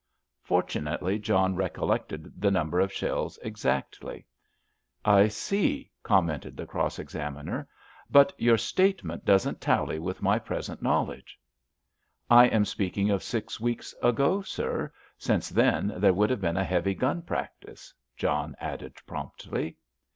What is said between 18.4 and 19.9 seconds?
added promptly.